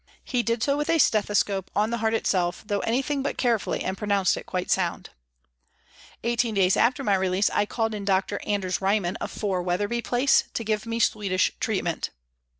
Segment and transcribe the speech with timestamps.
[0.23, 3.95] He did so with a stethoscope on the heart itself, though anything but carefully, and
[3.95, 5.11] pronounced it quite sound.
[6.23, 8.39] Eighteen days after my release I called in Dr.
[8.43, 12.09] Anders Ryman, of 4, Wetherby Place, to give me Swedish treatment.